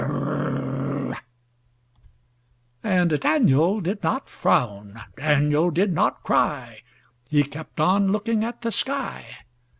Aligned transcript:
And 2.83 3.19
Daniel 3.19 3.81
did 3.81 4.01
not 4.01 4.29
frown, 4.29 4.99
Daniel 5.15 5.69
did 5.69 5.93
not 5.93 6.23
cry. 6.23 6.81
He 7.29 7.43
kept 7.43 7.79
on 7.79 8.11
looking 8.11 8.43
at 8.43 8.63
the 8.63 8.71
sky. 8.71 9.27